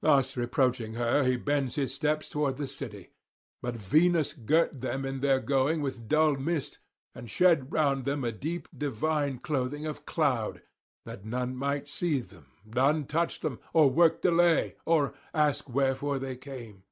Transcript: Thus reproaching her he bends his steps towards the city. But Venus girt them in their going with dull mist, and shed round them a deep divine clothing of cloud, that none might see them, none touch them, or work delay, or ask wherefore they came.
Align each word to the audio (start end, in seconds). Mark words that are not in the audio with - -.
Thus 0.00 0.36
reproaching 0.36 0.94
her 0.94 1.22
he 1.22 1.36
bends 1.36 1.76
his 1.76 1.94
steps 1.94 2.28
towards 2.28 2.58
the 2.58 2.66
city. 2.66 3.12
But 3.62 3.76
Venus 3.76 4.32
girt 4.32 4.80
them 4.80 5.04
in 5.04 5.20
their 5.20 5.38
going 5.38 5.82
with 5.82 6.08
dull 6.08 6.34
mist, 6.34 6.80
and 7.14 7.30
shed 7.30 7.70
round 7.70 8.04
them 8.04 8.24
a 8.24 8.32
deep 8.32 8.66
divine 8.76 9.38
clothing 9.38 9.86
of 9.86 10.04
cloud, 10.04 10.62
that 11.06 11.24
none 11.24 11.54
might 11.54 11.88
see 11.88 12.18
them, 12.18 12.46
none 12.64 13.06
touch 13.06 13.38
them, 13.38 13.60
or 13.72 13.88
work 13.88 14.20
delay, 14.20 14.74
or 14.84 15.14
ask 15.32 15.68
wherefore 15.70 16.18
they 16.18 16.34
came. 16.34 16.82